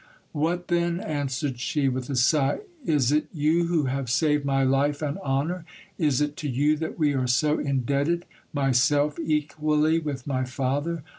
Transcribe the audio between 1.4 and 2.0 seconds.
she,